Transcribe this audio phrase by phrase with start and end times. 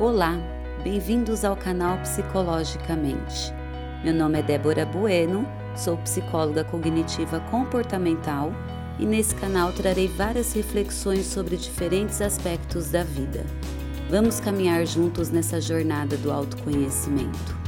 [0.00, 0.38] Olá,
[0.82, 3.52] bem-vindos ao canal Psicologicamente.
[4.02, 8.52] Meu nome é Débora Bueno, sou psicóloga cognitiva comportamental
[8.98, 13.44] e nesse canal trarei várias reflexões sobre diferentes aspectos da vida.
[14.08, 17.61] Vamos caminhar juntos nessa jornada do autoconhecimento.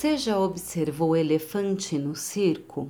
[0.00, 2.88] Você já observou elefante no circo?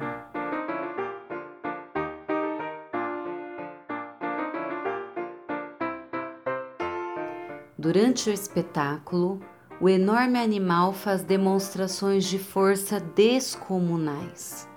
[7.77, 9.41] Durante o espetáculo,
[9.80, 14.69] o enorme animal faz demonstrações de força descomunais.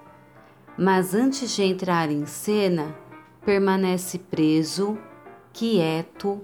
[0.75, 2.97] Mas antes de entrar em cena,
[3.45, 4.97] permanece preso,
[5.53, 6.41] quieto,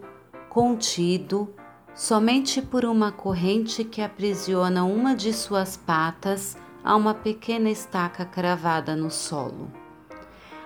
[0.50, 1.52] contido
[2.00, 8.96] somente por uma corrente que aprisiona uma de suas patas a uma pequena estaca cravada
[8.96, 9.70] no solo.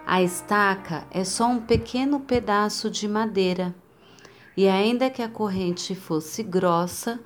[0.05, 3.73] A estaca é só um pequeno pedaço de madeira,
[4.55, 7.19] e ainda que a corrente fosse grossa,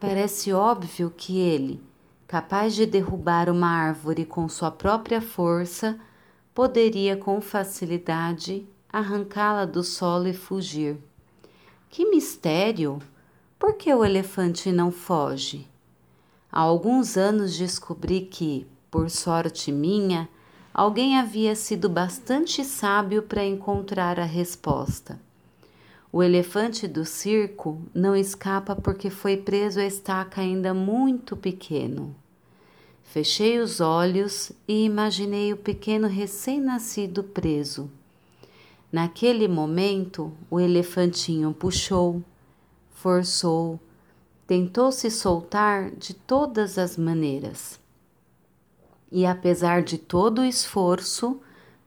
[0.00, 1.82] parece óbvio que ele,
[2.26, 6.00] capaz de derrubar uma árvore com sua própria força,
[6.54, 10.96] poderia com facilidade arrancá-la do solo e fugir.
[11.90, 12.98] Que mistério!
[13.60, 15.68] Por que o elefante não foge?
[16.50, 20.30] Há alguns anos descobri que, por sorte minha,
[20.72, 25.20] alguém havia sido bastante sábio para encontrar a resposta.
[26.10, 32.16] O elefante do circo não escapa porque foi preso à estaca ainda muito pequeno.
[33.04, 37.90] Fechei os olhos e imaginei o pequeno recém-nascido preso.
[38.90, 42.24] Naquele momento, o elefantinho puxou,
[43.00, 43.80] forçou,
[44.46, 47.80] tentou se soltar de todas as maneiras.
[49.10, 51.40] E apesar de todo o esforço,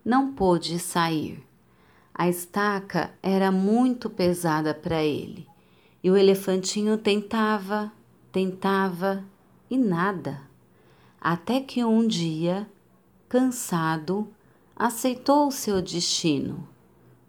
[0.04, 1.46] não pôde sair.
[2.12, 5.48] A estaca era muito pesada para ele,
[6.04, 7.92] e o elefantinho tentava,
[8.32, 9.24] tentava
[9.70, 10.42] e nada.
[11.22, 12.68] Até que um dia,
[13.30, 14.28] cansado,
[14.76, 16.68] aceitou o seu destino,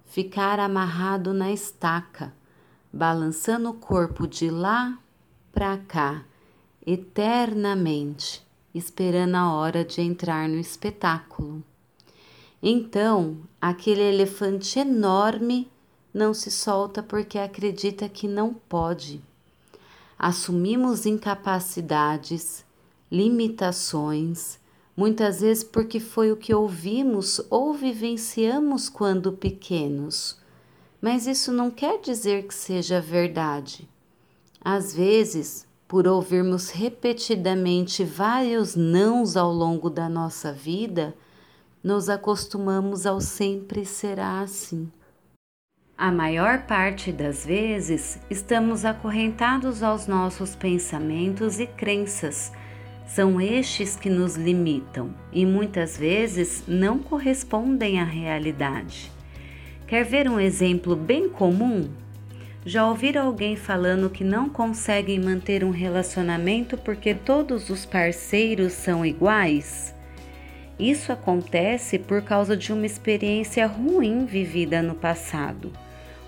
[0.07, 2.33] ficar amarrado na estaca
[2.95, 4.97] balançando o corpo de lá
[5.53, 6.25] para cá,
[6.87, 11.61] eternamente, esperando a hora de entrar no espetáculo.
[12.63, 15.69] Então, aquele elefante enorme
[16.13, 19.21] não se solta porque acredita que não pode.
[20.17, 22.65] Assumimos incapacidades,
[23.11, 24.61] limitações,
[24.97, 30.44] muitas vezes porque foi o que ouvimos ou vivenciamos quando pequenos
[31.05, 33.87] mas isso não quer dizer que seja verdade.
[34.59, 41.15] Às vezes, por ouvirmos repetidamente vários nãos ao longo da nossa vida,
[41.83, 44.91] nos acostumamos ao sempre será assim.
[45.95, 52.51] A maior parte das vezes estamos acorrentados aos nossos pensamentos e crenças.
[53.07, 59.13] São estes que nos limitam e muitas vezes não correspondem à realidade.
[59.87, 61.91] Quer ver um exemplo bem comum?
[62.65, 69.05] Já ouviram alguém falando que não conseguem manter um relacionamento porque todos os parceiros são
[69.05, 69.95] iguais?
[70.79, 75.71] Isso acontece por causa de uma experiência ruim vivida no passado,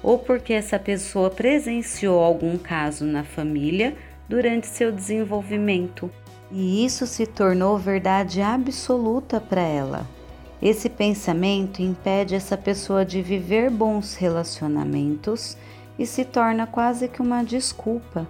[0.03, 3.97] ou porque essa pessoa presenciou algum caso na família
[4.29, 6.11] durante seu desenvolvimento,
[6.53, 10.16] e isso se tornou verdade absoluta para ela.
[10.61, 15.57] Esse pensamento impede essa pessoa de viver bons relacionamentos
[15.99, 18.27] e se torna quase que uma desculpa,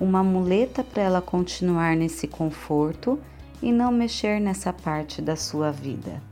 [0.00, 3.18] uma muleta para ela continuar nesse conforto
[3.62, 6.22] e não mexer nessa parte da sua vida.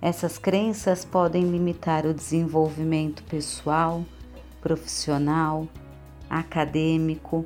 [0.00, 4.04] Essas crenças podem limitar o desenvolvimento pessoal,
[4.60, 5.66] profissional,
[6.28, 7.44] acadêmico,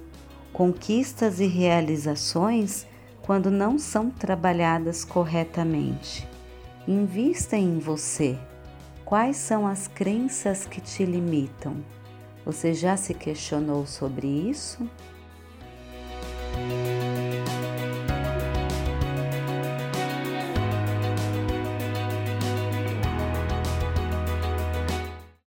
[0.53, 2.87] conquistas e realizações
[3.23, 6.32] quando não são trabalhadas corretamente.
[6.89, 8.37] Invista em você.
[9.05, 11.77] Quais são as crenças que te limitam?
[12.45, 14.91] Você já se questionou sobre isso?